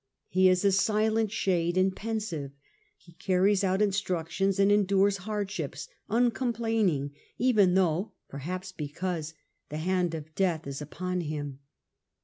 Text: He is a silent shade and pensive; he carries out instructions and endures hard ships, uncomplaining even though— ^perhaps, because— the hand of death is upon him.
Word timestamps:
He 0.29 0.49
is 0.49 0.65
a 0.65 0.71
silent 0.71 1.31
shade 1.31 1.77
and 1.77 1.95
pensive; 1.95 2.53
he 2.97 3.11
carries 3.13 3.63
out 3.63 3.83
instructions 3.83 4.57
and 4.59 4.71
endures 4.71 5.17
hard 5.17 5.51
ships, 5.51 5.87
uncomplaining 6.09 7.11
even 7.37 7.75
though— 7.75 8.13
^perhaps, 8.33 8.75
because— 8.75 9.35
the 9.69 9.77
hand 9.77 10.15
of 10.15 10.33
death 10.33 10.65
is 10.65 10.81
upon 10.81 11.21
him. 11.21 11.59